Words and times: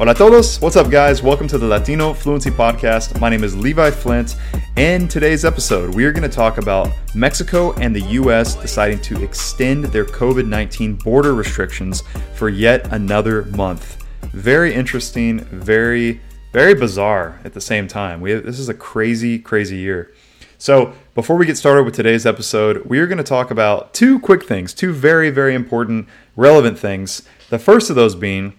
Hola 0.00 0.14
todos. 0.14 0.58
What's 0.62 0.76
up, 0.76 0.90
guys? 0.90 1.22
Welcome 1.22 1.46
to 1.48 1.58
the 1.58 1.66
Latino 1.66 2.14
Fluency 2.14 2.48
Podcast. 2.48 3.20
My 3.20 3.28
name 3.28 3.44
is 3.44 3.54
Levi 3.54 3.90
Flint. 3.90 4.36
In 4.76 5.06
today's 5.06 5.44
episode, 5.44 5.94
we 5.94 6.06
are 6.06 6.10
going 6.10 6.22
to 6.22 6.34
talk 6.34 6.56
about 6.56 6.88
Mexico 7.14 7.74
and 7.74 7.94
the 7.94 8.00
U.S. 8.12 8.54
deciding 8.54 9.02
to 9.02 9.22
extend 9.22 9.84
their 9.84 10.06
COVID 10.06 10.46
19 10.46 10.94
border 10.94 11.34
restrictions 11.34 12.02
for 12.34 12.48
yet 12.48 12.90
another 12.94 13.42
month. 13.54 14.02
Very 14.32 14.72
interesting, 14.72 15.40
very, 15.40 16.22
very 16.54 16.72
bizarre 16.72 17.38
at 17.44 17.52
the 17.52 17.60
same 17.60 17.86
time. 17.86 18.22
We 18.22 18.30
have, 18.30 18.46
this 18.46 18.58
is 18.58 18.70
a 18.70 18.74
crazy, 18.74 19.38
crazy 19.38 19.76
year. 19.76 20.14
So, 20.56 20.94
before 21.14 21.36
we 21.36 21.44
get 21.44 21.58
started 21.58 21.84
with 21.84 21.94
today's 21.94 22.24
episode, 22.24 22.86
we 22.86 23.00
are 23.00 23.06
going 23.06 23.18
to 23.18 23.22
talk 23.22 23.50
about 23.50 23.92
two 23.92 24.18
quick 24.18 24.44
things, 24.44 24.72
two 24.72 24.94
very, 24.94 25.28
very 25.28 25.54
important, 25.54 26.08
relevant 26.36 26.78
things. 26.78 27.28
The 27.50 27.58
first 27.58 27.90
of 27.90 27.96
those 27.96 28.14
being 28.14 28.54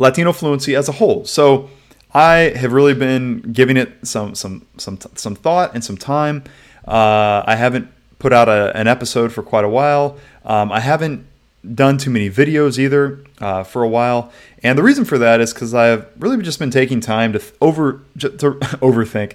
Latino 0.00 0.32
fluency 0.32 0.74
as 0.74 0.88
a 0.88 0.92
whole. 0.92 1.24
So 1.26 1.70
I 2.12 2.52
have 2.56 2.72
really 2.72 2.94
been 2.94 3.40
giving 3.52 3.76
it 3.76 3.92
some 4.02 4.34
some 4.34 4.66
some 4.78 4.98
some 5.14 5.36
thought 5.36 5.74
and 5.74 5.84
some 5.84 5.96
time. 5.96 6.42
Uh, 6.88 7.44
I 7.46 7.54
haven't 7.54 7.88
put 8.18 8.32
out 8.32 8.48
a, 8.48 8.76
an 8.76 8.88
episode 8.88 9.32
for 9.32 9.42
quite 9.42 9.64
a 9.64 9.68
while. 9.68 10.16
Um, 10.44 10.72
I 10.72 10.80
haven't 10.80 11.26
done 11.74 11.98
too 11.98 12.10
many 12.10 12.30
videos 12.30 12.78
either 12.78 13.20
uh, 13.40 13.62
for 13.62 13.82
a 13.82 13.88
while, 13.88 14.32
and 14.62 14.76
the 14.76 14.82
reason 14.82 15.04
for 15.04 15.18
that 15.18 15.40
is 15.40 15.52
because 15.52 15.74
I've 15.74 16.06
really 16.18 16.42
just 16.42 16.58
been 16.58 16.70
taking 16.70 17.00
time 17.00 17.34
to 17.34 17.42
over 17.60 18.00
to 18.18 18.30
overthink 18.80 19.34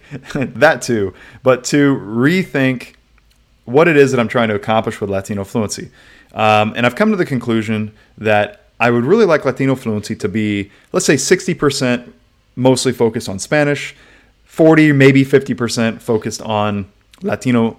that 0.60 0.82
too, 0.82 1.14
but 1.44 1.64
to 1.66 1.96
rethink 1.96 2.96
what 3.66 3.88
it 3.88 3.98
is 3.98 4.12
that 4.12 4.20
I'm 4.20 4.28
trying 4.28 4.50
to 4.50 4.56
accomplish 4.56 5.00
with 5.00 5.10
Latino 5.10 5.44
fluency. 5.44 5.92
Um, 6.34 6.74
and 6.76 6.86
I've 6.86 6.96
come 6.96 7.12
to 7.12 7.16
the 7.16 7.26
conclusion 7.26 7.94
that 8.18 8.65
I 8.80 8.92
would 8.92 9.06
really 9.06 9.26
like 9.26 9.46
Latino 9.46 9.76
fluency 9.76 10.16
to 10.18 10.28
be, 10.28 10.72
let's 10.92 11.06
say, 11.06 11.16
60% 11.16 12.12
mostly 12.56 12.92
focused 12.92 13.30
on 13.30 13.40
Spanish, 13.40 13.96
40, 14.46 14.92
maybe 14.92 15.24
50% 15.24 16.02
focused 16.02 16.42
on 16.42 16.88
Latino 17.22 17.78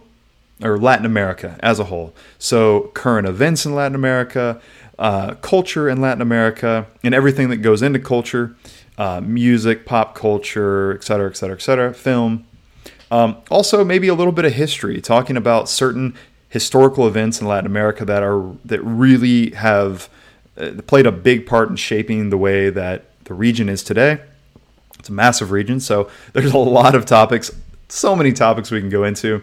or 0.63 0.79
Latin 0.79 1.05
America 1.05 1.59
as 1.61 1.79
a 1.79 1.85
whole. 1.85 2.15
So, 2.39 2.91
current 2.95 3.27
events 3.27 3.67
in 3.67 3.75
Latin 3.75 3.95
America, 3.95 4.61
uh, 4.99 5.35
culture 5.35 5.89
in 5.89 6.01
Latin 6.01 6.23
America, 6.23 6.87
and 7.03 7.15
everything 7.15 7.51
that 7.51 7.59
goes 7.59 7.83
into 7.83 7.99
culture 7.99 8.57
uh, 8.99 9.21
music, 9.21 9.85
pop 9.85 10.15
culture, 10.15 10.95
et 10.95 11.05
cetera, 11.05 11.29
et 11.29 11.37
cetera, 11.37 11.57
et 11.57 11.63
cetera, 11.63 11.93
film. 11.93 12.47
Um, 13.11 13.37
also, 13.51 13.85
maybe 13.85 14.09
a 14.09 14.15
little 14.15 14.33
bit 14.33 14.45
of 14.45 14.55
history, 14.55 15.01
talking 15.01 15.37
about 15.37 15.69
certain 15.69 16.15
historical 16.49 17.07
events 17.07 17.41
in 17.41 17.47
Latin 17.47 17.67
America 17.67 18.05
that 18.05 18.23
are 18.23 18.55
that 18.65 18.81
really 18.81 19.51
have 19.51 20.09
played 20.87 21.07
a 21.07 21.13
big 21.13 21.47
part 21.47 21.69
in 21.69 21.77
shaping 21.77 22.31
the 22.31 22.39
way 22.39 22.71
that 22.71 23.05
the 23.25 23.35
region 23.35 23.69
is 23.69 23.83
today. 23.83 24.21
It's 24.99 25.09
a 25.09 25.13
massive 25.13 25.51
region, 25.51 25.81
so 25.81 26.11
there's 26.33 26.53
a 26.53 26.59
lot 26.59 26.95
of 26.95 27.05
topics, 27.05 27.51
so 27.89 28.17
many 28.17 28.33
topics 28.33 28.71
we 28.71 28.81
can 28.81 28.91
go 28.91 29.05
into. 29.05 29.43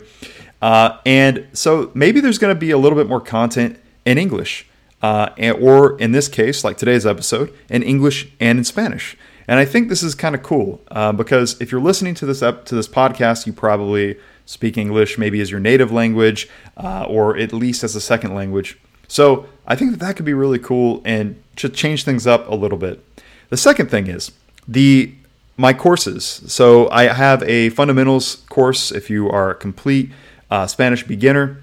Uh, 0.61 0.97
and 1.05 1.47
so 1.53 1.91
maybe 1.93 2.19
there's 2.19 2.37
going 2.37 2.53
to 2.53 2.59
be 2.59 2.71
a 2.71 2.77
little 2.77 2.97
bit 2.97 3.07
more 3.07 3.21
content 3.21 3.79
in 4.05 4.17
English, 4.17 4.65
uh, 5.01 5.29
and, 5.37 5.57
or 5.61 5.97
in 5.99 6.11
this 6.11 6.27
case, 6.27 6.63
like 6.63 6.77
today's 6.77 7.05
episode, 7.05 7.53
in 7.69 7.83
English 7.83 8.29
and 8.39 8.57
in 8.57 8.63
Spanish. 8.63 9.17
And 9.47 9.59
I 9.59 9.65
think 9.65 9.89
this 9.89 10.03
is 10.03 10.15
kind 10.15 10.35
of 10.35 10.43
cool 10.43 10.81
uh, 10.89 11.11
because 11.11 11.59
if 11.61 11.71
you're 11.71 11.81
listening 11.81 12.15
to 12.15 12.25
this 12.25 12.41
up 12.41 12.65
to 12.65 12.75
this 12.75 12.87
podcast, 12.87 13.45
you 13.45 13.53
probably 13.53 14.17
speak 14.45 14.77
English 14.77 15.17
maybe 15.17 15.41
as 15.41 15.51
your 15.51 15.59
native 15.59 15.91
language 15.91 16.47
uh, 16.77 17.05
or 17.07 17.37
at 17.37 17.53
least 17.53 17.83
as 17.83 17.95
a 17.95 18.01
second 18.01 18.33
language. 18.33 18.77
So 19.07 19.45
I 19.67 19.75
think 19.75 19.91
that 19.91 19.99
that 19.99 20.15
could 20.15 20.25
be 20.25 20.33
really 20.33 20.59
cool 20.59 21.01
and 21.05 21.41
to 21.57 21.69
change 21.69 22.03
things 22.03 22.25
up 22.27 22.47
a 22.49 22.55
little 22.55 22.77
bit. 22.77 23.03
The 23.49 23.57
second 23.57 23.89
thing 23.89 24.07
is 24.07 24.31
the 24.67 25.13
my 25.57 25.73
courses. 25.73 26.41
So 26.47 26.89
I 26.89 27.03
have 27.03 27.43
a 27.43 27.69
fundamentals 27.69 28.37
course 28.49 28.91
if 28.91 29.09
you 29.09 29.29
are 29.29 29.51
a 29.51 29.55
complete 29.55 30.11
uh, 30.49 30.67
Spanish 30.67 31.03
beginner. 31.03 31.61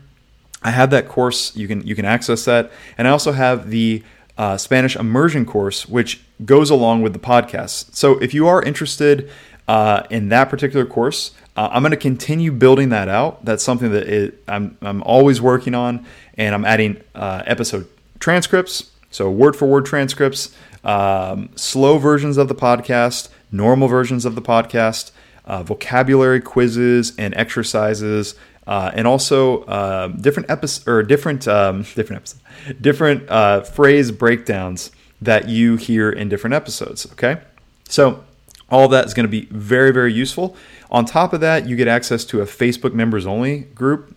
I 0.63 0.71
have 0.71 0.91
that 0.91 1.09
course. 1.09 1.57
You 1.57 1.67
can 1.67 1.87
you 1.87 1.95
can 1.95 2.05
access 2.05 2.45
that, 2.45 2.71
and 2.99 3.09
I 3.09 3.11
also 3.11 3.33
have 3.33 3.71
the 3.71 4.03
uh, 4.37 4.57
Spanish 4.57 4.97
immersion 4.97 5.45
course, 5.45 5.87
which 5.89 6.21
goes 6.45 6.71
along 6.71 7.03
with 7.03 7.13
the 7.13 7.19
podcast. 7.19 7.95
So 7.95 8.19
if 8.23 8.33
you 8.33 8.47
are 8.47 8.63
interested 8.63 9.31
uh, 9.69 10.05
in 10.11 10.29
that 10.31 10.49
particular 10.49 10.87
course, 10.87 11.33
uh, 11.57 11.69
I'm 11.73 11.83
going 11.83 11.91
to 11.91 11.97
continue 11.97 12.53
building 12.53 12.91
that 12.91 13.09
out. 13.09 13.45
That's 13.45 13.63
something 13.63 13.91
that 13.93 14.09
it, 14.09 14.43
I'm, 14.47 14.79
I'm 14.81 15.03
always 15.03 15.41
working 15.41 15.75
on, 15.75 16.07
and 16.35 16.55
I'm 16.55 16.65
adding 16.65 17.03
uh, 17.15 17.43
episode 17.47 17.89
transcripts, 18.19 18.91
so 19.11 19.31
word 19.31 19.57
for 19.57 19.67
word 19.67 19.87
transcripts, 19.87 20.55
um, 20.85 21.51
slow 21.57 21.99
versions 21.99 22.37
of 22.37 22.49
the 22.49 22.55
podcast, 22.55 23.29
normal 23.51 23.89
versions 23.89 24.25
of 24.25 24.35
the 24.35 24.43
podcast, 24.43 25.11
uh, 25.45 25.63
vocabulary 25.63 26.41
quizzes 26.41 27.13
and 27.19 27.35
exercises, 27.37 28.37
uh, 28.67 28.91
and 28.95 29.07
also 29.07 29.63
uh, 29.65 30.09
different 30.09 30.49
episodes 30.49 30.87
or 30.87 31.03
different 31.03 31.49
um, 31.49 31.83
different 31.95 32.21
episodes, 32.21 32.43
different 32.81 33.29
uh, 33.29 33.63
phrase 33.63 34.13
breakdowns 34.13 34.91
that 35.21 35.49
you 35.49 35.77
hear 35.77 36.11
in 36.11 36.29
different 36.29 36.55
episodes. 36.55 37.07
Okay, 37.13 37.41
so 37.89 38.25
all 38.71 38.89
that 38.89 39.07
is 39.07 39.15
going 39.15 39.27
to 39.27 39.31
be 39.31 39.47
very 39.47 39.93
very 39.93 40.13
useful. 40.13 40.57
On 40.91 41.05
top 41.05 41.33
of 41.33 41.41
that, 41.41 41.67
you 41.67 41.77
get 41.77 41.89
access 41.89 42.25
to 42.27 42.41
a 42.41 42.45
Facebook 42.45 42.93
members 42.93 43.27
only 43.27 43.61
group 43.61 44.17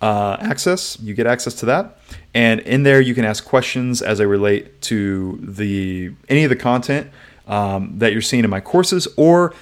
uh, 0.00 0.36
access. 0.40 0.98
You 1.00 1.14
get 1.14 1.26
access 1.26 1.54
to 1.54 1.66
that, 1.66 1.98
and 2.34 2.60
in 2.60 2.82
there 2.82 3.00
you 3.00 3.14
can 3.14 3.24
ask 3.24 3.44
questions 3.44 4.02
as 4.02 4.18
they 4.18 4.26
relate 4.26 4.80
to 4.82 5.38
the 5.40 6.12
any 6.28 6.44
of 6.44 6.50
the 6.50 6.56
content 6.56 7.10
um, 7.46 7.98
that 7.98 8.12
you're 8.12 8.22
seeing 8.22 8.44
in 8.44 8.50
my 8.50 8.60
courses, 8.60 9.06
or 9.16 9.54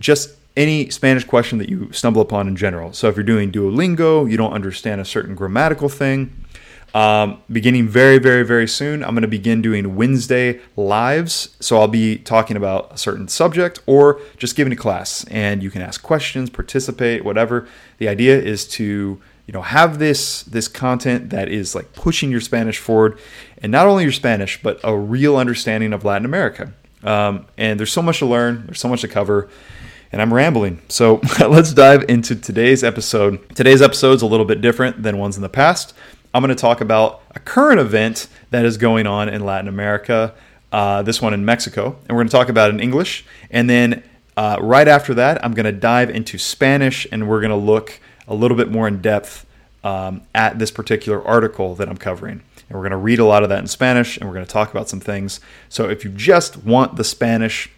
just 0.00 0.30
any 0.56 0.90
Spanish 0.90 1.24
question 1.24 1.58
that 1.58 1.68
you 1.68 1.90
stumble 1.92 2.20
upon 2.20 2.48
in 2.48 2.56
general. 2.56 2.92
So 2.92 3.08
if 3.08 3.16
you're 3.16 3.24
doing 3.24 3.52
Duolingo, 3.52 4.28
you 4.28 4.36
don't 4.36 4.52
understand 4.52 5.00
a 5.00 5.04
certain 5.04 5.36
grammatical 5.36 5.88
thing. 5.88 6.32
Um, 6.94 7.42
beginning 7.52 7.86
very, 7.86 8.18
very, 8.18 8.44
very 8.44 8.66
soon, 8.66 9.04
I'm 9.04 9.10
going 9.10 9.22
to 9.22 9.28
begin 9.28 9.60
doing 9.60 9.94
Wednesday 9.94 10.60
lives. 10.74 11.54
So 11.60 11.78
I'll 11.78 11.86
be 11.86 12.16
talking 12.16 12.56
about 12.56 12.92
a 12.92 12.98
certain 12.98 13.28
subject 13.28 13.80
or 13.86 14.20
just 14.38 14.56
giving 14.56 14.72
a 14.72 14.76
class, 14.76 15.24
and 15.30 15.62
you 15.62 15.70
can 15.70 15.82
ask 15.82 16.02
questions, 16.02 16.48
participate, 16.48 17.24
whatever. 17.24 17.68
The 17.98 18.08
idea 18.08 18.40
is 18.40 18.66
to 18.68 19.20
you 19.46 19.52
know 19.52 19.62
have 19.62 19.98
this 19.98 20.42
this 20.44 20.66
content 20.66 21.30
that 21.30 21.48
is 21.48 21.74
like 21.74 21.92
pushing 21.92 22.30
your 22.30 22.40
Spanish 22.40 22.78
forward, 22.78 23.18
and 23.62 23.70
not 23.70 23.86
only 23.86 24.04
your 24.04 24.12
Spanish 24.12 24.62
but 24.62 24.80
a 24.82 24.96
real 24.96 25.36
understanding 25.36 25.92
of 25.92 26.04
Latin 26.04 26.24
America. 26.24 26.72
Um, 27.02 27.46
and 27.56 27.78
there's 27.78 27.92
so 27.92 28.02
much 28.02 28.18
to 28.18 28.26
learn. 28.26 28.64
There's 28.66 28.80
so 28.80 28.88
much 28.88 29.02
to 29.02 29.08
cover. 29.08 29.48
And 30.10 30.22
I'm 30.22 30.32
rambling. 30.32 30.80
So 30.88 31.20
let's 31.40 31.74
dive 31.74 32.04
into 32.08 32.34
today's 32.34 32.82
episode. 32.82 33.54
Today's 33.54 33.82
episode 33.82 34.12
is 34.12 34.22
a 34.22 34.26
little 34.26 34.46
bit 34.46 34.60
different 34.60 35.02
than 35.02 35.18
ones 35.18 35.36
in 35.36 35.42
the 35.42 35.50
past. 35.50 35.94
I'm 36.38 36.44
going 36.44 36.54
to 36.54 36.60
talk 36.60 36.80
about 36.80 37.20
a 37.34 37.40
current 37.40 37.80
event 37.80 38.28
that 38.50 38.64
is 38.64 38.76
going 38.76 39.08
on 39.08 39.28
in 39.28 39.44
Latin 39.44 39.66
America, 39.66 40.32
uh, 40.70 41.02
this 41.02 41.20
one 41.20 41.34
in 41.34 41.44
Mexico, 41.44 41.86
and 41.86 42.10
we're 42.10 42.22
going 42.22 42.28
to 42.28 42.32
talk 42.32 42.48
about 42.48 42.70
it 42.70 42.74
in 42.74 42.80
English. 42.80 43.24
And 43.50 43.68
then 43.68 44.04
uh, 44.36 44.56
right 44.60 44.86
after 44.86 45.14
that, 45.14 45.44
I'm 45.44 45.52
going 45.52 45.66
to 45.66 45.72
dive 45.72 46.10
into 46.10 46.38
Spanish 46.38 47.08
and 47.10 47.28
we're 47.28 47.40
going 47.40 47.50
to 47.50 47.56
look 47.56 47.98
a 48.28 48.36
little 48.36 48.56
bit 48.56 48.70
more 48.70 48.86
in 48.86 49.02
depth 49.02 49.46
um, 49.82 50.22
at 50.32 50.60
this 50.60 50.70
particular 50.70 51.20
article 51.26 51.74
that 51.74 51.88
I'm 51.88 51.96
covering. 51.96 52.40
And 52.68 52.78
we're 52.78 52.84
going 52.84 52.92
to 52.92 52.98
read 52.98 53.18
a 53.18 53.24
lot 53.24 53.42
of 53.42 53.48
that 53.48 53.58
in 53.58 53.66
Spanish 53.66 54.16
and 54.16 54.28
we're 54.28 54.34
going 54.34 54.46
to 54.46 54.52
talk 54.52 54.70
about 54.70 54.88
some 54.88 55.00
things. 55.00 55.40
So 55.68 55.88
if 55.88 56.04
you 56.04 56.10
just 56.12 56.58
want 56.58 56.94
the 56.94 57.02
Spanish, 57.02 57.68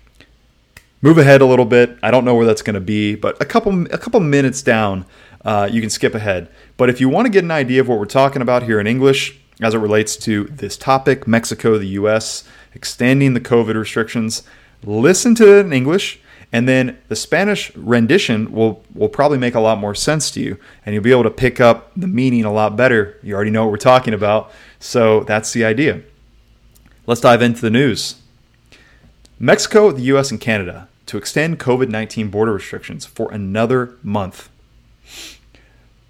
move 1.00 1.16
ahead 1.16 1.40
a 1.40 1.46
little 1.46 1.64
bit. 1.64 1.96
I 2.02 2.10
don't 2.10 2.26
know 2.26 2.34
where 2.34 2.44
that's 2.44 2.60
going 2.60 2.74
to 2.74 2.80
be, 2.80 3.14
but 3.14 3.40
a 3.40 3.46
couple 3.46 3.86
a 3.86 3.96
couple 3.96 4.20
minutes 4.20 4.60
down, 4.60 5.06
uh, 5.44 5.68
you 5.70 5.80
can 5.80 5.90
skip 5.90 6.14
ahead. 6.14 6.48
But 6.76 6.90
if 6.90 7.00
you 7.00 7.08
want 7.08 7.26
to 7.26 7.30
get 7.30 7.44
an 7.44 7.50
idea 7.50 7.80
of 7.80 7.88
what 7.88 7.98
we're 7.98 8.06
talking 8.06 8.42
about 8.42 8.62
here 8.64 8.80
in 8.80 8.86
English 8.86 9.38
as 9.60 9.74
it 9.74 9.78
relates 9.78 10.16
to 10.16 10.44
this 10.44 10.76
topic, 10.76 11.26
Mexico, 11.26 11.78
the 11.78 11.88
U.S. 11.88 12.44
extending 12.74 13.34
the 13.34 13.40
COVID 13.40 13.74
restrictions, 13.74 14.42
listen 14.84 15.34
to 15.36 15.58
it 15.58 15.66
in 15.66 15.72
English 15.72 16.20
and 16.52 16.68
then 16.68 16.98
the 17.08 17.16
Spanish 17.16 17.74
rendition 17.76 18.52
will 18.52 18.82
will 18.94 19.08
probably 19.08 19.38
make 19.38 19.54
a 19.54 19.60
lot 19.60 19.78
more 19.78 19.94
sense 19.94 20.30
to 20.32 20.40
you, 20.40 20.58
and 20.84 20.94
you'll 20.94 21.04
be 21.04 21.12
able 21.12 21.22
to 21.22 21.30
pick 21.30 21.60
up 21.60 21.92
the 21.96 22.08
meaning 22.08 22.44
a 22.44 22.52
lot 22.52 22.76
better. 22.76 23.18
You 23.22 23.34
already 23.34 23.50
know 23.50 23.64
what 23.64 23.70
we're 23.70 23.76
talking 23.76 24.14
about, 24.14 24.50
so 24.78 25.20
that's 25.20 25.52
the 25.52 25.64
idea. 25.64 26.02
Let's 27.06 27.20
dive 27.20 27.42
into 27.42 27.60
the 27.60 27.70
news. 27.70 28.16
Mexico, 29.38 29.90
the 29.92 30.02
US, 30.02 30.30
and 30.30 30.40
Canada 30.40 30.88
to 31.06 31.16
extend 31.16 31.58
COVID 31.58 31.88
19 31.88 32.28
border 32.28 32.52
restrictions 32.52 33.06
for 33.06 33.30
another 33.32 33.94
month. 34.02 34.49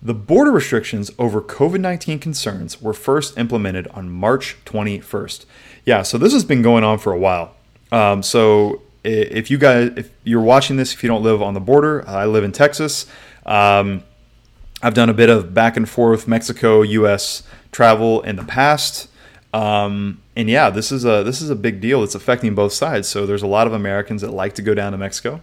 The 0.02 0.14
border 0.14 0.50
restrictions 0.50 1.11
over 1.19 1.43
COVID 1.43 1.81
19 1.81 2.19
concerns 2.19 2.81
were 2.81 2.94
first 2.94 3.37
implemented 3.37 3.87
on 3.88 4.11
March 4.11 4.56
21st. 4.64 5.44
Yeah, 5.85 6.02
so 6.02 6.17
this 6.17 6.32
has 6.32 6.44
been 6.44 6.62
going 6.62 6.85
on 6.85 6.99
for 6.99 7.12
a 7.12 7.19
while. 7.19 7.55
Um, 7.93 8.23
so 8.23 8.82
if 9.05 9.50
you 9.50 9.58
guys, 9.58 9.93
if 9.97 10.11
you're 10.25 10.41
watching 10.41 10.76
this, 10.76 10.94
if 10.94 11.02
you 11.02 11.08
don't 11.08 11.23
live 11.23 11.43
on 11.43 11.55
the 11.55 11.61
border, 11.61 12.06
I 12.08 12.26
live 12.26 12.44
in 12.44 12.52
Texas. 12.52 13.06
Um, 13.44 14.02
I've 14.82 14.94
done 14.94 15.11
a 15.11 15.14
bit 15.14 15.29
of 15.29 15.52
back 15.52 15.76
and 15.76 15.88
forth 15.88 16.26
Mexico 16.26 16.82
U.S. 16.82 17.43
travel 17.70 18.23
in 18.23 18.37
the 18.37 18.44
past. 18.44 19.08
Um, 19.52 20.23
and 20.37 20.49
yeah, 20.49 20.70
this 20.70 20.93
is 20.93 21.05
a 21.05 21.23
this 21.25 21.43
is 21.43 21.50
a 21.50 21.56
big 21.56 21.81
deal. 21.81 22.02
It's 22.02 22.14
affecting 22.14 22.55
both 22.55 22.73
sides. 22.73 23.08
So 23.08 23.26
there's 23.26 23.43
a 23.43 23.47
lot 23.47 23.67
of 23.67 23.73
Americans 23.73 24.23
that 24.23 24.31
like 24.31 24.55
to 24.55 24.62
go 24.62 24.75
down 24.75 24.93
to 24.93 24.99
Mexico. 24.99 25.43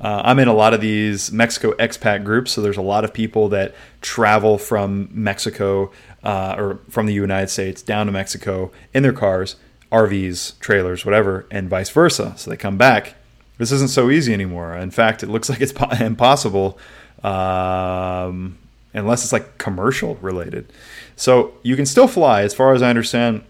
Uh, 0.00 0.22
I'm 0.24 0.38
in 0.38 0.48
a 0.48 0.54
lot 0.54 0.74
of 0.74 0.80
these 0.80 1.32
Mexico 1.32 1.72
expat 1.72 2.24
groups, 2.24 2.52
so 2.52 2.60
there's 2.60 2.76
a 2.76 2.82
lot 2.82 3.04
of 3.04 3.14
people 3.14 3.48
that 3.50 3.74
travel 4.02 4.58
from 4.58 5.08
Mexico 5.10 5.90
uh, 6.22 6.54
or 6.58 6.80
from 6.90 7.06
the 7.06 7.14
United 7.14 7.48
States 7.48 7.82
down 7.82 8.06
to 8.06 8.12
Mexico 8.12 8.70
in 8.92 9.02
their 9.02 9.12
cars, 9.12 9.56
RVs, 9.90 10.58
trailers, 10.58 11.04
whatever, 11.04 11.46
and 11.50 11.68
vice 11.70 11.90
versa. 11.90 12.34
So 12.36 12.50
they 12.50 12.56
come 12.56 12.76
back. 12.76 13.14
This 13.58 13.72
isn't 13.72 13.90
so 13.90 14.10
easy 14.10 14.34
anymore. 14.34 14.76
In 14.76 14.90
fact, 14.90 15.22
it 15.22 15.28
looks 15.28 15.48
like 15.50 15.60
it's 15.60 15.72
impossible 16.00 16.78
um, 17.22 18.58
unless 18.92 19.24
it's 19.24 19.32
like 19.32 19.58
commercial 19.58 20.16
related. 20.16 20.72
So 21.16 21.54
you 21.62 21.76
can 21.76 21.86
still 21.86 22.08
fly, 22.08 22.42
as 22.42 22.54
far 22.54 22.74
as 22.74 22.82
I 22.82 22.90
understand. 22.90 23.44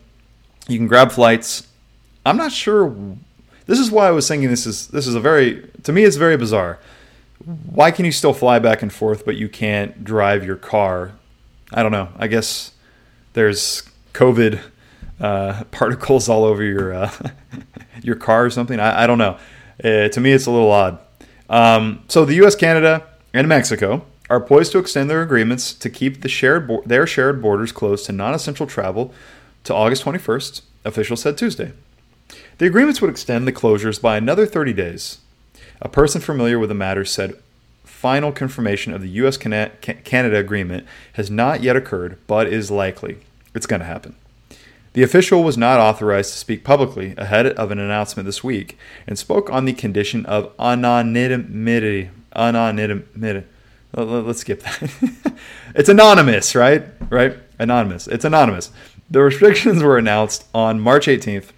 You 0.69 0.79
can 0.79 0.87
grab 0.87 1.13
flights. 1.13 1.67
I'm 2.25 2.37
not 2.37 2.53
sure 2.53 3.17
this 3.67 3.79
is 3.79 3.91
why 3.91 4.09
I 4.09 4.13
was 4.13 4.27
thinking 4.29 4.49
this 4.49 4.67
is 4.67 4.89
this 4.89 5.07
is 5.07 5.15
a 5.15 5.21
very 5.21 5.69
to 5.83 5.93
me 5.93 6.05
it's 6.05 6.17
very 6.17 6.37
bizarre. 6.37 6.79
Why 7.45 7.91
can 7.91 8.05
you 8.05 8.13
still 8.13 8.33
fly 8.33 8.59
back 8.59 8.83
and 8.83 8.93
forth 8.93 9.25
but 9.25 9.37
you 9.37 9.49
can't 9.49 10.05
drive 10.05 10.45
your 10.45 10.57
car? 10.57 11.13
I 11.73 11.83
don't 11.83 11.93
know. 11.93 12.09
I 12.17 12.27
guess 12.29 12.73
there's 13.35 13.83
COVID 14.15 14.61
uh, 15.21 15.65
particles 15.71 16.29
all 16.29 16.45
over 16.45 16.63
your 16.63 16.95
uh, 16.95 17.13
your 18.03 18.17
car 18.17 18.45
or 18.47 18.51
something. 18.51 18.81
I, 18.81 19.05
I 19.05 19.07
don't 19.07 19.19
know. 19.19 19.39
Uh, 19.83 20.09
to 20.09 20.21
me, 20.21 20.33
it's 20.33 20.47
a 20.47 20.51
little 20.51 20.71
odd. 20.71 20.99
Um, 21.49 22.03
so 22.09 22.25
the 22.25 22.35
U.S., 22.37 22.57
Canada, 22.57 23.07
and 23.35 23.47
Mexico 23.47 24.05
are 24.29 24.41
poised 24.41 24.73
to 24.73 24.79
extend 24.79 25.09
their 25.09 25.23
agreements 25.23 25.73
to 25.75 25.91
keep 25.91 26.23
the 26.23 26.29
shared 26.29 26.67
bo- 26.67 26.83
their 26.85 27.07
shared 27.07 27.41
borders 27.43 27.73
closed 27.73 28.07
to 28.07 28.13
non-essential 28.13 28.67
travel 28.67 29.13
to 29.65 29.75
August 29.75 30.05
21st. 30.05 30.63
Officials 30.85 31.21
said 31.21 31.37
Tuesday. 31.37 31.73
The 32.59 32.67
agreements 32.67 33.03
would 33.03 33.11
extend 33.11 33.47
the 33.47 33.53
closures 33.53 34.01
by 34.01 34.17
another 34.17 34.47
30 34.47 34.73
days. 34.73 35.19
A 35.83 35.91
person 35.91 36.23
familiar 36.23 36.59
with 36.59 36.71
the 36.71 36.75
matter 36.75 37.05
said 37.05 37.39
final 37.85 38.33
confirmation 38.33 38.95
of 38.95 39.03
the 39.03 39.11
U.S. 39.11 39.37
Canada 39.37 40.39
agreement 40.39 40.87
has 41.15 41.31
not 41.31 41.63
yet 41.63 41.77
occurred, 41.77 42.19
but 42.27 42.47
is 42.47 42.71
likely. 42.71 43.19
It's 43.55 43.67
going 43.67 43.81
to 43.81 43.87
happen. 43.87 44.17
The 44.95 45.03
official 45.03 45.43
was 45.43 45.59
not 45.59 45.81
authorized 45.81 46.33
to 46.33 46.39
speak 46.39 46.65
publicly 46.65 47.13
ahead 47.19 47.47
of 47.47 47.71
an 47.71 47.79
announcement 47.79 48.25
this 48.25 48.43
week 48.43 48.79
and 49.07 49.19
spoke 49.19 49.51
on 49.51 49.67
the 49.67 49.75
condition 49.75 50.25
of 50.25 50.51
anonymity. 50.59 52.09
Anonymity. 52.35 53.47
Let's 53.93 54.41
skip 54.41 54.63
that. 54.63 55.35
it's 55.75 55.91
anonymous, 55.91 56.55
right? 56.55 56.85
Right? 57.11 57.37
Anonymous. 57.59 58.09
It's 58.09 58.25
anonymous. 58.25 58.71
The 59.11 59.21
restrictions 59.21 59.83
were 59.83 59.99
announced 59.99 60.47
on 60.55 60.81
March 60.81 61.07
18th 61.07 61.51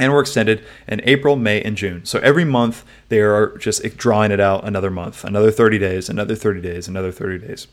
and 0.00 0.12
were 0.12 0.20
extended 0.20 0.64
in 0.88 1.00
April, 1.04 1.36
May, 1.36 1.60
and 1.60 1.76
June. 1.76 2.04
So 2.04 2.18
every 2.20 2.44
month 2.44 2.84
they 3.10 3.20
are 3.20 3.56
just 3.58 3.82
drawing 3.96 4.32
it 4.32 4.40
out 4.40 4.66
another 4.66 4.90
month, 4.90 5.22
another 5.22 5.52
30 5.52 5.78
days, 5.78 6.08
another 6.08 6.34
30 6.34 6.60
days, 6.62 6.88
another 6.88 7.12
30 7.12 7.46
days. 7.46 7.68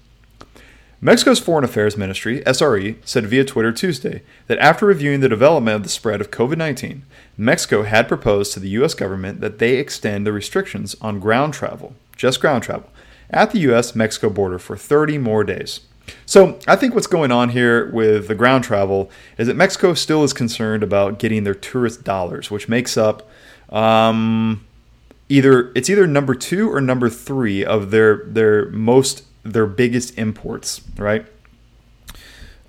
Mexico's 0.99 1.39
Foreign 1.39 1.63
Affairs 1.63 1.95
Ministry, 1.95 2.41
SRE, 2.41 2.97
said 3.05 3.27
via 3.27 3.45
Twitter 3.45 3.71
Tuesday 3.71 4.23
that 4.47 4.57
after 4.57 4.85
reviewing 4.85 5.21
the 5.21 5.29
development 5.29 5.75
of 5.75 5.83
the 5.83 5.89
spread 5.89 6.19
of 6.19 6.31
COVID 6.31 6.57
19, 6.57 7.03
Mexico 7.37 7.83
had 7.83 8.07
proposed 8.07 8.51
to 8.53 8.59
the 8.59 8.69
U.S. 8.69 8.93
government 8.93 9.39
that 9.39 9.59
they 9.59 9.77
extend 9.77 10.25
the 10.25 10.33
restrictions 10.33 10.95
on 10.99 11.19
ground 11.19 11.53
travel, 11.53 11.95
just 12.15 12.41
ground 12.41 12.63
travel, 12.63 12.89
at 13.29 13.51
the 13.51 13.59
U.S. 13.59 13.95
Mexico 13.95 14.29
border 14.29 14.59
for 14.59 14.75
30 14.75 15.19
more 15.19 15.43
days. 15.43 15.81
So 16.25 16.59
I 16.67 16.75
think 16.75 16.93
what's 16.93 17.07
going 17.07 17.31
on 17.31 17.49
here 17.49 17.89
with 17.91 18.27
the 18.27 18.35
ground 18.35 18.63
travel 18.63 19.09
is 19.37 19.47
that 19.47 19.55
Mexico 19.55 19.93
still 19.93 20.23
is 20.23 20.33
concerned 20.33 20.83
about 20.83 21.19
getting 21.19 21.43
their 21.43 21.55
tourist 21.55 22.03
dollars, 22.03 22.51
which 22.51 22.69
makes 22.69 22.97
up 22.97 23.29
um, 23.69 24.65
either 25.29 25.71
it's 25.75 25.89
either 25.89 26.07
number 26.07 26.35
two 26.35 26.71
or 26.71 26.81
number 26.81 27.09
three 27.09 27.63
of 27.63 27.91
their 27.91 28.23
their 28.25 28.69
most 28.69 29.23
their 29.43 29.65
biggest 29.65 30.17
imports, 30.17 30.81
right? 30.97 31.25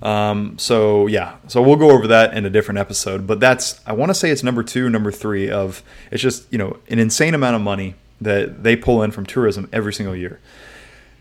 Um, 0.00 0.56
so 0.58 1.06
yeah, 1.06 1.36
so 1.48 1.60
we'll 1.60 1.76
go 1.76 1.90
over 1.90 2.06
that 2.06 2.34
in 2.34 2.44
a 2.44 2.50
different 2.50 2.78
episode. 2.78 3.26
But 3.26 3.40
that's 3.40 3.80
I 3.86 3.92
want 3.92 4.10
to 4.10 4.14
say 4.14 4.30
it's 4.30 4.42
number 4.42 4.62
two, 4.62 4.88
number 4.88 5.10
three 5.10 5.50
of 5.50 5.82
it's 6.10 6.22
just 6.22 6.50
you 6.52 6.58
know 6.58 6.78
an 6.88 6.98
insane 6.98 7.34
amount 7.34 7.56
of 7.56 7.62
money 7.62 7.94
that 8.20 8.62
they 8.62 8.76
pull 8.76 9.02
in 9.02 9.10
from 9.10 9.26
tourism 9.26 9.68
every 9.72 9.92
single 9.92 10.14
year. 10.14 10.40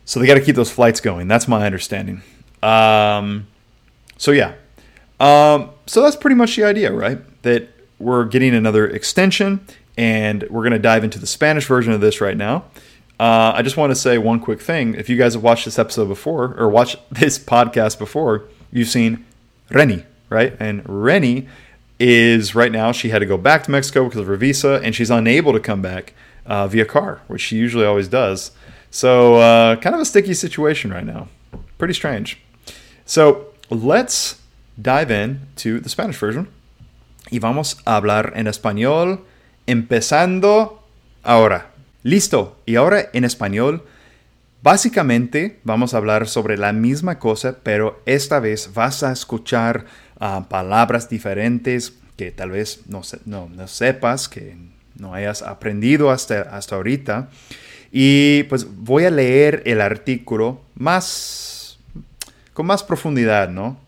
So 0.07 0.21
they 0.21 0.25
got 0.25 0.35
to 0.35 0.41
keep 0.41 0.55
those 0.55 0.71
flights 0.71 1.01
going. 1.01 1.27
That's 1.27 1.49
my 1.49 1.65
understanding. 1.65 2.21
Um, 2.63 3.45
so 4.17 4.31
yeah, 4.31 4.53
um, 5.19 5.71
so 5.85 6.01
that's 6.01 6.15
pretty 6.15 6.37
much 6.37 6.55
the 6.55 6.63
idea, 6.63 6.93
right? 6.93 7.19
That 7.41 7.67
we're 7.99 8.23
getting 8.23 8.55
another 8.55 8.87
extension, 8.87 9.65
and 9.97 10.43
we're 10.49 10.61
going 10.61 10.71
to 10.71 10.79
dive 10.79 11.03
into 11.03 11.19
the 11.19 11.27
Spanish 11.27 11.65
version 11.65 11.91
of 11.91 11.99
this 11.99 12.21
right 12.21 12.37
now. 12.37 12.63
Uh, 13.19 13.51
I 13.53 13.61
just 13.63 13.75
want 13.75 13.91
to 13.91 13.95
say 13.95 14.17
one 14.17 14.39
quick 14.39 14.61
thing. 14.61 14.93
If 14.93 15.09
you 15.09 15.17
guys 15.17 15.33
have 15.33 15.43
watched 15.43 15.65
this 15.65 15.77
episode 15.77 16.07
before 16.07 16.55
or 16.57 16.69
watched 16.69 16.97
this 17.11 17.37
podcast 17.37 17.99
before, 17.99 18.45
you've 18.71 18.87
seen 18.87 19.25
Reni, 19.69 20.05
right? 20.29 20.55
And 20.57 20.87
Reni 20.87 21.49
is 21.99 22.55
right 22.55 22.71
now, 22.71 22.93
she 22.93 23.09
had 23.09 23.19
to 23.19 23.25
go 23.25 23.37
back 23.37 23.63
to 23.63 23.71
Mexico 23.71 24.05
because 24.05 24.21
of 24.21 24.27
her 24.27 24.37
visa, 24.37 24.79
and 24.83 24.95
she's 24.95 25.09
unable 25.09 25.51
to 25.51 25.59
come 25.59 25.81
back 25.81 26.13
uh, 26.45 26.65
via 26.67 26.85
car, 26.85 27.21
which 27.27 27.41
she 27.41 27.57
usually 27.57 27.85
always 27.85 28.07
does. 28.07 28.51
So, 28.89 29.35
uh, 29.35 29.75
kind 29.77 29.95
of 29.95 30.01
a 30.01 30.05
sticky 30.05 30.33
situation 30.33 30.91
right 30.91 31.05
now. 31.05 31.27
Pretty 31.77 31.93
strange. 31.93 32.37
So, 33.05 33.47
let's 33.69 34.41
dive 34.81 35.11
in 35.11 35.47
to 35.57 35.79
the 35.79 35.89
Spanish 35.89 36.17
version. 36.17 36.47
Y 37.29 37.39
vamos 37.39 37.77
a 37.85 37.97
hablar 37.97 38.33
en 38.35 38.47
español, 38.47 39.25
empezando 39.65 40.83
ahora. 41.23 41.71
Listo. 42.03 42.57
Y 42.65 42.75
ahora 42.75 43.09
en 43.13 43.25
español, 43.25 43.83
básicamente 44.63 45.59
vamos 45.63 45.93
a 45.93 45.97
hablar 45.97 46.27
sobre 46.27 46.57
la 46.57 46.71
misma 46.71 47.19
cosa, 47.19 47.57
pero 47.63 48.01
esta 48.05 48.39
vez 48.39 48.73
vas 48.73 49.03
a 49.03 49.11
escuchar 49.11 49.85
uh, 50.19 50.43
palabras 50.47 51.09
diferentes 51.09 51.93
que 52.15 52.31
tal 52.31 52.51
vez 52.51 52.81
no, 52.87 53.01
no, 53.25 53.49
no, 53.49 53.67
sepas, 53.67 54.27
que 54.27 54.57
no 54.97 55.13
hayas 55.13 55.43
aprendido 55.43 56.09
hasta, 56.09 56.41
hasta 56.41 56.75
ahorita. 56.75 57.29
Y 57.91 58.43
pues 58.43 58.67
voy 58.69 59.05
a 59.05 59.11
leer 59.11 59.63
el 59.65 59.81
artículo 59.81 60.61
más 60.75 61.79
con 62.53 62.65
más 62.65 62.83
profundidad, 62.83 63.49
¿no? 63.49 63.79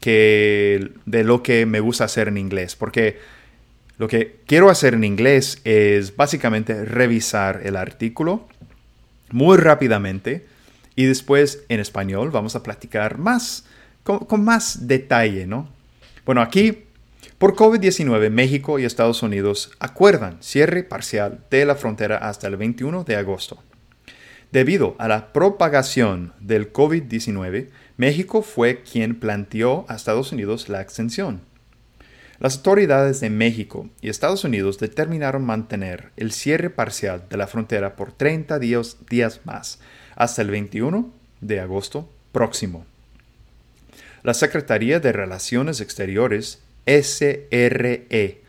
Que 0.00 0.92
de 1.06 1.24
lo 1.24 1.42
que 1.42 1.66
me 1.66 1.80
gusta 1.80 2.04
hacer 2.04 2.28
en 2.28 2.36
inglés, 2.36 2.76
porque 2.76 3.18
lo 3.96 4.06
que 4.06 4.40
quiero 4.46 4.70
hacer 4.70 4.94
en 4.94 5.04
inglés 5.04 5.60
es 5.64 6.14
básicamente 6.14 6.84
revisar 6.84 7.62
el 7.64 7.74
artículo 7.76 8.46
muy 9.30 9.56
rápidamente 9.56 10.46
y 10.94 11.04
después 11.06 11.64
en 11.68 11.80
español 11.80 12.30
vamos 12.30 12.54
a 12.54 12.62
platicar 12.62 13.18
más 13.18 13.64
con, 14.04 14.20
con 14.20 14.44
más 14.44 14.86
detalle, 14.86 15.46
¿no? 15.46 15.68
Bueno, 16.24 16.42
aquí 16.42 16.84
por 17.38 17.54
COVID-19, 17.54 18.30
México 18.30 18.80
y 18.80 18.84
Estados 18.84 19.22
Unidos 19.22 19.70
acuerdan 19.78 20.38
cierre 20.40 20.82
parcial 20.82 21.44
de 21.50 21.64
la 21.64 21.76
frontera 21.76 22.16
hasta 22.16 22.48
el 22.48 22.56
21 22.56 23.04
de 23.04 23.14
agosto. 23.14 23.62
Debido 24.50 24.96
a 24.98 25.06
la 25.06 25.32
propagación 25.32 26.32
del 26.40 26.72
COVID-19, 26.72 27.68
México 27.96 28.42
fue 28.42 28.82
quien 28.82 29.20
planteó 29.20 29.84
a 29.88 29.94
Estados 29.94 30.32
Unidos 30.32 30.68
la 30.68 30.80
extensión. 30.80 31.42
Las 32.40 32.56
autoridades 32.56 33.20
de 33.20 33.30
México 33.30 33.88
y 34.00 34.08
Estados 34.08 34.42
Unidos 34.42 34.78
determinaron 34.78 35.44
mantener 35.44 36.10
el 36.16 36.32
cierre 36.32 36.70
parcial 36.70 37.24
de 37.30 37.36
la 37.36 37.46
frontera 37.46 37.94
por 37.94 38.10
30 38.10 38.58
días, 38.58 38.96
días 39.08 39.42
más, 39.44 39.78
hasta 40.16 40.42
el 40.42 40.50
21 40.50 41.12
de 41.40 41.60
agosto 41.60 42.08
próximo. 42.32 42.84
La 44.24 44.34
Secretaría 44.34 44.98
de 44.98 45.12
Relaciones 45.12 45.80
Exteriores 45.80 46.60
SRE, 46.88 48.40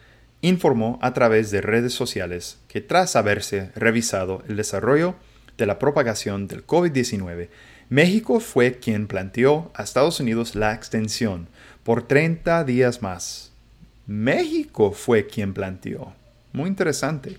informó 0.42 0.98
a 1.02 1.14
través 1.14 1.52
de 1.52 1.60
redes 1.60 1.94
sociales 1.94 2.58
que 2.70 2.80
tras 2.80 3.18
haberse 3.18 3.72
revisado 3.76 4.44
el 4.48 4.56
desarrollo 4.56 5.16
de 5.58 5.66
la 5.66 5.78
propagación 5.78 6.48
del 6.48 6.66
COVID-19, 6.66 7.50
México 7.90 8.40
fue 8.40 8.78
quien 8.78 9.08
planteó 9.08 9.72
a 9.76 9.84
Estados 9.84 10.22
Unidos 10.22 10.56
la 10.56 10.74
extensión 10.74 11.50
por 11.84 12.08
30 12.08 12.64
días 12.64 13.02
más. 13.02 13.52
México 14.08 14.94
fue 14.94 15.28
quien 15.28 15.54
planteó. 15.54 16.14
Muy 16.54 16.70
interesante. 16.70 17.38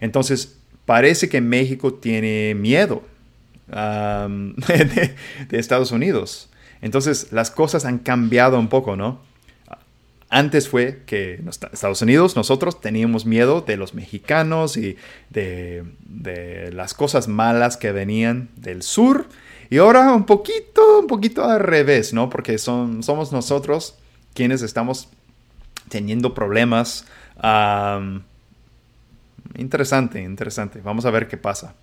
Entonces, 0.00 0.56
parece 0.86 1.28
que 1.28 1.42
México 1.42 1.94
tiene 1.94 2.54
miedo 2.54 3.02
de, 3.68 5.14
de 5.48 5.58
Estados 5.58 5.92
Unidos. 5.92 6.48
Entonces, 6.80 7.30
las 7.30 7.50
cosas 7.50 7.84
han 7.84 7.98
cambiado 7.98 8.58
un 8.58 8.68
poco, 8.68 8.96
¿no? 8.96 9.29
Antes 10.32 10.68
fue 10.68 11.02
que 11.06 11.42
Estados 11.72 12.02
Unidos 12.02 12.36
nosotros 12.36 12.80
teníamos 12.80 13.26
miedo 13.26 13.62
de 13.62 13.76
los 13.76 13.94
mexicanos 13.94 14.76
y 14.76 14.96
de, 15.28 15.84
las 16.72 16.94
cosas 16.94 17.26
malas 17.26 17.76
que 17.76 17.90
venían 17.90 18.48
del 18.54 18.84
sur. 18.84 19.26
Y 19.70 19.78
ahora 19.78 20.12
un 20.12 20.26
poquito, 20.26 21.00
un 21.00 21.08
poquito 21.08 21.44
al 21.44 21.58
revés, 21.58 22.12
¿no? 22.12 22.30
Porque 22.30 22.58
son, 22.58 23.02
somos 23.02 23.32
nosotros 23.32 23.96
quienes 24.32 24.62
estamos 24.62 25.08
teniendo 25.88 26.32
problemas. 26.32 27.06
interesante, 29.58 30.22
interesante. 30.22 30.80
Vamos 30.80 31.06
a 31.06 31.10
ver 31.10 31.26
qué 31.26 31.38
pasa. 31.38 31.74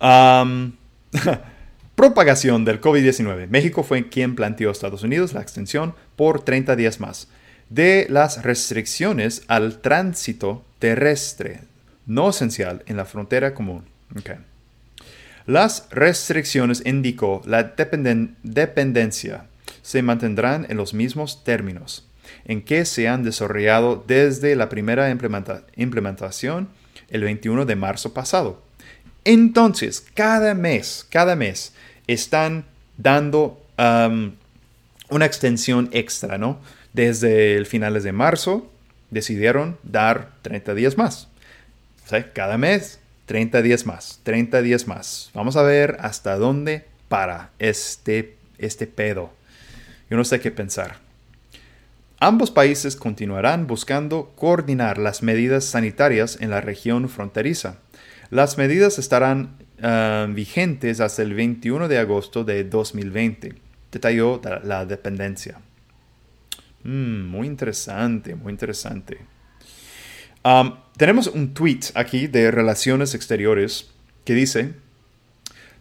propagación 1.96 2.64
del 2.64 2.80
COVID-19. 2.80 3.48
México 3.48 3.82
fue 3.82 4.08
quien 4.08 4.36
planteó 4.36 4.68
a 4.68 4.72
Estados 4.72 5.02
Unidos 5.02 5.32
la 5.32 5.42
extensión 5.42 5.94
por 6.14 6.42
30 6.42 6.76
días 6.76 7.00
más 7.00 7.28
de 7.68 8.06
las 8.08 8.44
restricciones 8.44 9.42
al 9.48 9.80
tránsito 9.80 10.64
terrestre 10.78 11.62
no 12.06 12.30
esencial 12.30 12.84
en 12.86 12.96
la 12.96 13.04
frontera 13.04 13.54
común. 13.54 13.84
Las 15.46 15.88
restricciones, 15.90 16.82
indicó 16.84 17.42
la 17.44 17.74
dependencia, 18.42 19.46
se 19.82 20.02
mantendrán 20.02 20.66
en 20.68 20.76
los 20.76 20.94
mismos 20.94 21.42
términos 21.44 22.08
en 22.44 22.62
que 22.62 22.84
se 22.84 23.08
han 23.08 23.22
desarrollado 23.22 24.04
desde 24.06 24.54
la 24.56 24.68
primera 24.68 25.10
implementación 25.10 26.68
el 27.08 27.22
21 27.22 27.64
de 27.66 27.76
marzo 27.76 28.12
pasado. 28.12 28.62
Entonces, 29.24 30.04
cada 30.14 30.54
mes, 30.54 31.04
cada 31.10 31.34
mes, 31.34 31.72
están 32.06 32.64
dando 32.96 33.60
una 33.78 35.26
extensión 35.26 35.88
extra, 35.92 36.38
¿no? 36.38 36.60
Desde 36.92 37.56
el 37.56 37.66
finales 37.66 38.04
de 38.04 38.12
marzo 38.12 38.70
decidieron 39.10 39.78
dar 39.82 40.30
30 40.42 40.74
días 40.74 40.96
más. 40.96 41.28
O 42.04 42.08
sea, 42.08 42.32
cada 42.32 42.56
mes, 42.56 43.00
30 43.26 43.62
días 43.62 43.86
más, 43.86 44.20
30 44.22 44.62
días 44.62 44.86
más. 44.86 45.30
Vamos 45.34 45.56
a 45.56 45.62
ver 45.62 45.98
hasta 46.00 46.36
dónde 46.36 46.84
para 47.08 47.50
este, 47.58 48.36
este 48.58 48.86
pedo. 48.86 49.30
Yo 50.08 50.16
no 50.16 50.24
sé 50.24 50.40
qué 50.40 50.50
pensar. 50.50 50.98
Ambos 52.18 52.50
países 52.50 52.96
continuarán 52.96 53.66
buscando 53.66 54.32
coordinar 54.36 54.96
las 54.96 55.22
medidas 55.22 55.64
sanitarias 55.64 56.38
en 56.40 56.50
la 56.50 56.62
región 56.62 57.08
fronteriza. 57.08 57.76
Las 58.30 58.56
medidas 58.56 58.98
estarán 58.98 59.50
ah, 59.82 60.26
vigentes 60.28 61.00
hasta 61.00 61.22
el 61.22 61.34
21 61.34 61.88
de 61.88 61.98
agosto 61.98 62.44
de 62.44 62.64
2020, 62.64 63.54
detalló 63.92 64.40
la 64.64 64.86
dependencia. 64.86 65.60
Mm, 66.84 67.26
muy 67.26 67.46
interesante, 67.46 68.34
muy 68.34 68.52
interesante. 68.52 69.18
tenemos 70.96 71.26
un 71.26 71.52
tweet 71.52 71.80
aquí 71.94 72.28
de 72.28 72.50
Relaciones 72.50 73.14
Exteriores 73.14 73.90
que 74.24 74.34
dice, 74.34 74.74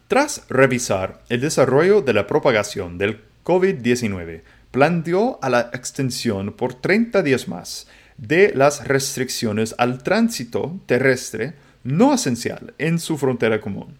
tras 0.08 0.46
revisar 0.50 1.24
el 1.30 1.42
desarrollo 1.42 2.02
de 2.02 2.14
la 2.14 2.26
propagación 2.28 2.98
del 2.98 3.22
COVID-19, 3.44 4.42
planteó 4.72 5.40
a 5.42 5.50
la 5.50 5.70
extensión 5.74 6.54
por 6.54 6.74
30 6.74 7.22
días 7.22 7.48
más 7.48 7.88
de 8.18 8.54
las 8.56 8.88
restricciones 8.88 9.76
al 9.78 10.04
tránsito 10.04 10.80
terrestre 10.86 11.54
no 11.86 12.14
esencial 12.14 12.74
en 12.78 13.00
su 13.00 13.18
frontera 13.18 13.62
común. 13.62 13.98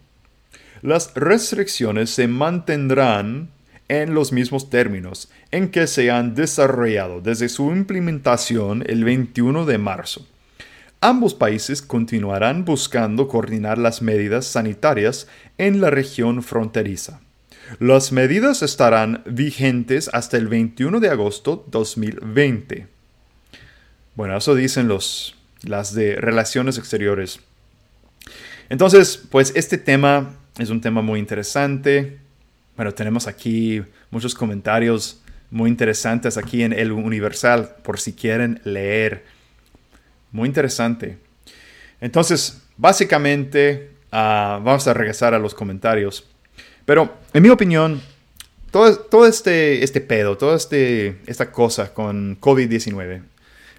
Las 0.82 1.14
restricciones 1.14 2.10
se 2.10 2.28
mantendrán 2.28 3.48
en 3.88 4.12
los 4.12 4.32
mismos 4.32 4.68
términos 4.68 5.30
en 5.50 5.70
que 5.70 5.86
se 5.86 6.10
han 6.10 6.34
desarrollado 6.34 7.20
desde 7.20 7.48
su 7.48 7.70
implementación 7.70 8.84
el 8.86 9.04
21 9.04 9.64
de 9.64 9.78
marzo. 9.78 10.26
Ambos 11.00 11.34
países 11.34 11.82
continuarán 11.82 12.64
buscando 12.64 13.28
coordinar 13.28 13.78
las 13.78 14.02
medidas 14.02 14.46
sanitarias 14.46 15.28
en 15.56 15.80
la 15.80 15.90
región 15.90 16.42
fronteriza. 16.42 17.20
Las 17.78 18.12
medidas 18.12 18.62
estarán 18.62 19.22
vigentes 19.26 20.10
hasta 20.12 20.36
el 20.36 20.48
21 20.48 21.00
de 21.00 21.08
agosto 21.08 21.64
2020. 21.68 22.86
Bueno, 24.14 24.36
eso 24.36 24.54
dicen 24.54 24.88
los, 24.88 25.36
las 25.62 25.94
de 25.94 26.16
relaciones 26.16 26.78
exteriores 26.78 27.40
entonces, 28.68 29.16
pues 29.30 29.52
este 29.54 29.78
tema 29.78 30.36
es 30.58 30.70
un 30.70 30.80
tema 30.80 31.02
muy 31.02 31.20
interesante. 31.20 32.18
Bueno, 32.76 32.92
tenemos 32.92 33.26
aquí 33.26 33.82
muchos 34.10 34.34
comentarios 34.34 35.22
muy 35.50 35.70
interesantes 35.70 36.36
aquí 36.36 36.62
en 36.62 36.72
El 36.72 36.92
Universal, 36.92 37.76
por 37.82 38.00
si 38.00 38.12
quieren 38.12 38.60
leer. 38.64 39.24
Muy 40.32 40.48
interesante. 40.48 41.18
Entonces, 42.00 42.62
básicamente, 42.76 43.92
ah, 44.12 44.60
vamos 44.62 44.86
a 44.88 44.94
regresar 44.94 45.34
a 45.34 45.38
los 45.38 45.54
comentarios. 45.54 46.26
Pero, 46.84 47.16
en 47.32 47.42
mi 47.42 47.48
opinión, 47.48 48.02
todo, 48.70 48.98
todo 48.98 49.26
este, 49.26 49.82
este 49.82 50.00
pedo, 50.00 50.36
toda 50.36 50.56
este, 50.56 51.18
esta 51.26 51.52
cosa 51.52 51.94
con 51.94 52.38
COVID-19 52.40 53.22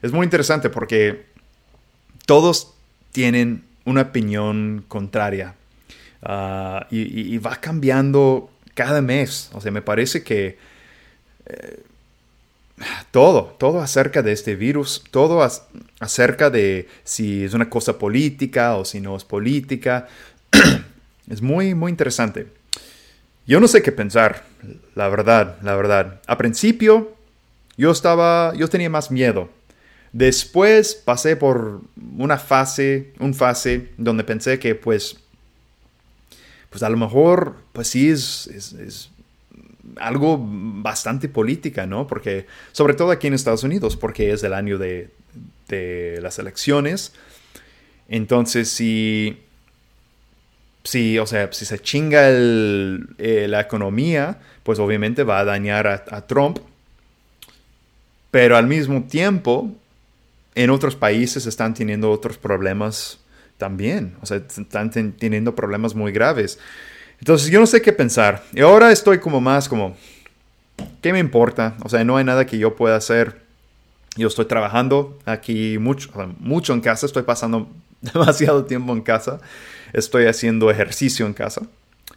es 0.02 0.12
muy 0.12 0.24
interesante 0.24 0.70
porque 0.70 1.26
todos 2.26 2.74
tienen 3.12 3.64
una 3.88 4.02
opinión 4.02 4.84
contraria. 4.90 5.56
Ah, 6.22 6.88
y, 6.92 7.38
va 7.38 7.56
cambiando 7.56 8.52
cada 8.74 9.02
mes. 9.02 9.50
O 9.54 9.62
sea, 9.62 9.72
me 9.72 9.82
parece 9.82 10.24
que 10.24 10.58
eh, 11.46 11.84
todo, 13.12 13.56
todo 13.58 13.80
acerca 13.80 14.22
de 14.22 14.34
este 14.34 14.56
virus, 14.56 15.04
todo 15.10 15.48
acerca 16.00 16.50
de 16.50 16.90
si 17.06 17.46
es 17.46 17.54
una 17.54 17.70
cosa 17.70 17.98
política 17.98 18.76
o 18.76 18.84
si 18.84 19.00
no 19.00 19.16
es 19.16 19.24
política, 19.24 20.08
es 21.30 21.42
muy, 21.42 21.74
muy 21.74 21.90
interesante. 21.90 22.48
Yo 23.48 23.62
no 23.62 23.70
sé 23.70 23.82
qué 23.82 23.94
pensar, 23.94 24.44
la 24.96 25.08
verdad, 25.08 25.58
la 25.62 25.78
verdad. 25.78 26.20
A 26.28 26.38
principio, 26.38 27.16
yo 27.78 27.92
estaba, 27.92 28.54
yo 28.54 28.68
tenía 28.68 28.90
más 28.90 29.12
miedo 29.12 29.50
Después 30.14 30.96
pasé 30.96 31.36
por 31.36 31.82
una 32.18 32.38
fase, 32.38 33.14
un 33.20 33.34
fase 33.34 33.90
donde 33.98 34.24
pensé 34.24 34.60
que 34.60 34.76
pues, 34.76 35.18
pues 36.70 36.84
a 36.84 36.90
lo 36.90 36.98
mejor, 36.98 37.56
pues 37.74 37.90
sí 37.90 38.10
es, 38.10 39.10
algo 39.98 40.38
bastante 40.40 41.30
política, 41.30 41.86
¿no? 41.86 42.08
Porque, 42.08 42.46
sobre 42.72 42.94
todo 42.94 43.12
aquí 43.12 43.28
en 43.28 43.34
Estados 43.34 43.64
Unidos, 43.64 43.96
porque 43.96 44.32
es 44.32 44.44
el 44.44 44.54
año 44.54 44.78
de, 44.78 45.10
de 45.68 46.20
las 46.22 46.40
elecciones. 46.40 47.14
Entonces, 48.08 48.70
si, 48.70 49.40
si, 50.84 51.18
o 51.20 51.26
sea, 51.26 51.52
si 51.52 51.66
se 51.66 51.80
chinga 51.80 52.30
eh, 52.30 53.46
la 53.50 53.62
economía, 53.62 54.40
pues 54.64 54.80
obviamente 54.80 55.24
va 55.24 55.40
a 55.40 55.46
dañar 55.46 55.88
a 55.88 56.28
Trump. 56.28 56.60
Pero 58.30 58.58
al 58.58 58.68
mismo 58.68 59.04
tiempo, 59.04 59.74
en 60.58 60.72
otros 60.72 60.96
países 60.96 61.46
están 61.46 61.76
teniendo 61.76 62.10
otros 62.10 62.40
problemas 62.40 63.20
también. 63.60 64.16
O 64.22 64.26
sea, 64.26 64.38
están 64.38 64.90
teniendo 64.90 65.54
problemas 65.54 65.94
muy 65.94 66.12
graves. 66.12 66.58
Entonces 67.20 67.52
yo 67.52 67.60
no 67.60 67.68
sé 67.68 67.80
qué 67.80 67.94
pensar. 67.94 68.44
Y 68.54 68.62
ahora 68.62 68.92
estoy 68.92 69.20
como 69.20 69.40
más 69.40 69.70
como, 69.70 69.96
¿qué 71.00 71.14
me 71.14 71.20
importa? 71.20 71.78
O 71.84 71.90
sea, 71.90 72.04
no 72.04 72.18
hay 72.18 72.24
nada 72.24 72.48
que 72.48 72.58
yo 72.58 72.76
pueda 72.76 72.96
hacer. 72.96 73.40
Yo 74.16 74.28
estoy 74.28 74.46
trabajando 74.46 75.20
aquí 75.26 75.78
mucho, 75.78 76.10
mucho 76.40 76.74
en 76.74 76.82
casa. 76.82 77.06
Estoy 77.06 77.22
pasando 77.22 77.70
demasiado 78.02 78.66
tiempo 78.66 78.94
en 78.94 79.02
casa. 79.02 79.40
Estoy 79.94 80.26
haciendo 80.26 80.72
ejercicio 80.72 81.28
en 81.28 81.34
casa. 81.34 81.68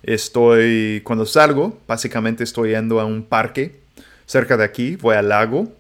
Estoy, 0.02 1.02
cuando 1.04 1.26
salgo, 1.26 1.78
básicamente 1.86 2.42
estoy 2.42 2.70
yendo 2.70 3.00
a 3.00 3.04
un 3.04 3.22
parque 3.22 3.80
cerca 4.24 4.56
de 4.56 4.64
aquí. 4.64 4.96
Voy 4.96 5.14
al 5.14 5.28
lago 5.28 5.70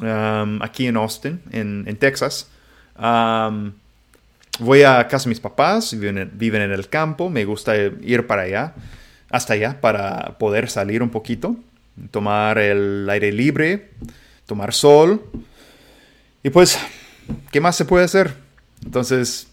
Um, 0.00 0.60
aquí 0.62 0.86
en 0.86 0.96
Austin, 0.96 1.40
en, 1.52 1.96
Texas. 1.96 2.48
Um, 2.98 3.72
voy 4.58 4.82
a 4.82 5.06
casa 5.08 5.24
de 5.24 5.30
mis 5.30 5.40
papás, 5.40 5.98
viven, 5.98 6.30
viven 6.34 6.62
en 6.62 6.72
el 6.72 6.88
campo, 6.88 7.30
me 7.30 7.44
gusta 7.44 7.76
ir 7.76 8.26
para 8.26 8.42
allá, 8.42 8.74
hasta 9.30 9.54
allá, 9.54 9.80
para 9.80 10.36
poder 10.38 10.68
salir 10.68 11.02
un 11.02 11.10
poquito, 11.10 11.56
tomar 12.10 12.58
el 12.58 13.08
aire 13.08 13.32
libre, 13.32 13.90
tomar 14.44 14.74
sol. 14.74 15.22
Y 16.42 16.50
pues, 16.50 16.78
¿qué 17.50 17.60
más 17.60 17.76
se 17.76 17.86
puede 17.86 18.04
hacer? 18.04 18.34
Entonces, 18.84 19.48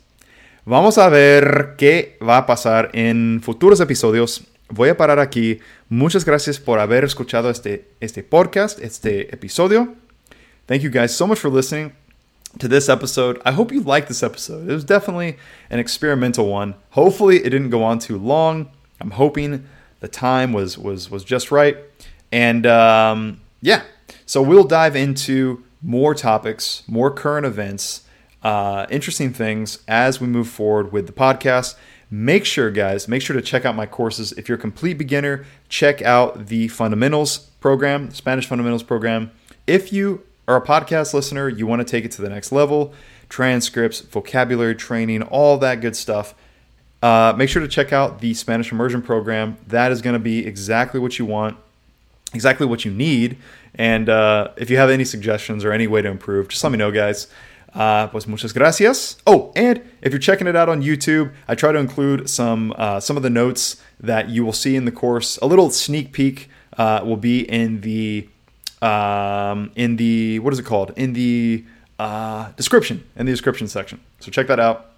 vamos 0.66 0.98
a 0.98 1.08
ver 1.08 1.76
qué 1.78 2.18
va 2.22 2.38
a 2.38 2.46
pasar 2.46 2.90
en 2.94 3.40
futuros 3.42 3.80
episodios. 3.80 4.44
Voy 4.70 4.90
a 4.90 4.98
parar 4.98 5.20
aquí. 5.20 5.60
Muchas 5.88 6.26
gracias 6.26 6.60
por 6.60 6.80
haber 6.80 7.06
escuchado 7.06 7.50
este, 7.50 7.88
este 8.00 8.24
podcast, 8.24 8.80
este 8.80 9.34
episodio. 9.34 9.96
Thank 10.66 10.82
you 10.82 10.90
guys 10.90 11.16
so 11.16 11.28
much 11.28 11.40
for 11.40 11.50
listening 11.50 11.94
to 12.58 12.70
this 12.70 12.88
episode. 12.88 13.42
I 13.44 13.52
hope 13.52 13.74
you 13.74 13.82
liked 13.82 14.08
this 14.08 14.24
episode. 14.24 14.70
It 14.70 14.74
was 14.74 14.86
definitely 14.86 15.38
an 15.70 15.80
experimental 15.80 16.48
one. 16.48 16.76
Hopefully 16.92 17.38
it 17.38 17.50
didn't 17.50 17.70
go 17.70 17.84
on 17.84 18.00
too 18.00 18.18
long. 18.18 18.72
I'm 19.02 19.12
hoping 19.12 19.68
the 20.00 20.08
time 20.08 20.54
was 20.54 20.78
was 20.78 21.12
was 21.12 21.26
just 21.26 21.52
right. 21.52 21.76
And 22.32 22.66
um, 22.66 23.42
yeah, 23.62 23.84
so 24.26 24.42
we'll 24.42 24.64
dive 24.64 24.96
into 24.96 25.66
more 25.82 26.16
topics, 26.16 26.84
more 26.88 27.12
current 27.12 27.46
events, 27.46 28.04
uh, 28.42 28.86
interesting 28.90 29.34
things 29.34 29.80
as 29.86 30.22
we 30.22 30.28
move 30.28 30.48
forward 30.48 30.94
with 30.94 31.08
the 31.08 31.14
podcast. 31.14 31.76
Make 32.10 32.46
sure, 32.46 32.72
guys, 32.72 33.10
make 33.10 33.22
sure 33.22 33.36
to 33.36 33.42
check 33.42 33.66
out 33.66 33.76
my 33.76 33.86
courses. 33.86 34.32
If 34.34 34.48
you're 34.48 34.58
a 34.58 34.62
complete 34.62 34.98
beginner, 34.98 35.46
check 35.68 36.02
out 36.02 36.46
the 36.48 36.70
fundamentals 36.70 37.40
program, 37.60 38.12
Spanish 38.12 38.46
fundamentals 38.46 38.84
program 38.84 39.32
if 39.68 39.92
you 39.92 40.24
are 40.48 40.58
a 40.58 40.62
podcast 40.62 41.14
listener, 41.14 41.48
you 41.50 41.66
want 41.68 41.80
to 41.80 41.90
take 41.90 42.06
it 42.06 42.12
to 42.12 42.22
the 42.22 42.30
next 42.30 42.52
level, 42.52 42.94
transcripts, 43.30 44.02
vocabulary 44.02 44.76
training, 44.76 45.24
all 45.24 45.58
that 45.58 45.82
good 45.82 45.96
stuff. 45.96 46.36
Uh, 47.02 47.34
make 47.38 47.50
sure 47.50 47.62
to 47.62 47.68
check 47.68 47.92
out 47.92 48.20
the 48.20 48.34
Spanish 48.34 48.72
immersion 48.72 49.02
program. 49.02 49.58
That 49.68 49.92
is 49.92 50.02
going 50.02 50.14
to 50.14 50.20
be 50.20 50.46
exactly 50.46 51.00
what 51.00 51.20
you 51.20 51.26
want, 51.26 51.58
exactly 52.34 52.66
what 52.66 52.86
you 52.86 52.92
need. 52.92 53.38
And 53.76 54.08
uh, 54.08 54.50
if 54.56 54.70
you 54.70 54.78
have 54.78 54.90
any 54.90 55.04
suggestions 55.04 55.66
or 55.66 55.72
any 55.72 55.88
way 55.88 56.02
to 56.02 56.10
improve, 56.10 56.48
just 56.50 56.64
let 56.64 56.72
me 56.72 56.78
know, 56.78 56.92
guys. 56.92 57.28
Uh, 57.74 58.08
pues 58.08 58.28
muchas 58.28 58.54
gracias. 58.54 59.18
Oh, 59.26 59.52
and 59.56 59.82
if 60.02 60.12
you're 60.12 60.20
checking 60.20 60.46
it 60.46 60.56
out 60.56 60.70
on 60.70 60.84
YouTube, 60.84 61.34
I 61.48 61.56
try 61.56 61.72
to 61.72 61.80
include 61.80 62.30
some 62.30 62.72
uh, 62.78 63.00
some 63.00 63.18
of 63.18 63.24
the 63.24 63.32
notes 63.32 63.82
that 64.00 64.30
you 64.30 64.46
will 64.46 64.54
see 64.54 64.76
in 64.76 64.86
the 64.86 64.92
course. 64.92 65.38
A 65.42 65.48
little 65.48 65.72
sneak 65.72 66.12
peek 66.12 66.50
uh, 66.78 67.02
will 67.04 67.18
be 67.18 67.50
in 67.50 67.82
the 67.82 68.28
um, 68.84 69.72
in 69.76 69.96
the 69.96 70.40
what 70.40 70.54
is 70.54 70.60
it 70.60 70.66
called 70.66 70.92
in 70.96 71.14
the 71.14 71.64
uh, 72.00 72.52
description 72.58 73.04
in 73.16 73.26
the 73.26 73.32
description 73.32 73.68
section. 73.68 74.00
So 74.20 74.30
check 74.32 74.48
that 74.48 74.60
out. 74.60 74.92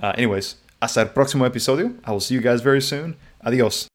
Uh, 0.00 0.12
anyways, 0.16 0.56
hasta 0.80 1.00
el 1.00 1.06
próximo 1.06 1.48
episodio. 1.48 1.94
I 2.04 2.12
will 2.12 2.20
see 2.20 2.34
you 2.34 2.40
guys 2.40 2.60
very 2.60 2.82
soon. 2.82 3.16
Adios. 3.44 3.88